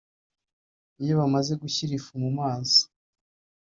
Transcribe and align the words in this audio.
iyo 1.01 1.13
bamaze 1.19 1.53
gushyira 1.61 1.91
ifu 1.99 2.13
mu 2.23 2.29
mazi 2.39 2.81